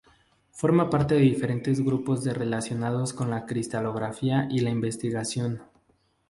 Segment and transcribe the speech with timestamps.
[0.49, 5.61] Forma parte de diferentes grupos de relacionados con la cristalografía y la investigación.